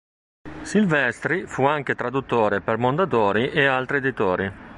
Silvestri 0.63 1.45
fu 1.45 1.61
anche 1.65 1.93
traduttore 1.93 2.59
per 2.61 2.79
Mondadori 2.79 3.51
e 3.51 3.67
altri 3.67 3.97
editori. 3.97 4.51